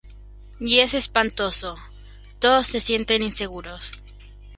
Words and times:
Y 0.59 0.79
es 0.79 0.95
espantoso 0.95 1.75
—todos 2.39 2.65
se 2.65 2.79
sienten 2.79 3.21
inseguros. 3.21 3.91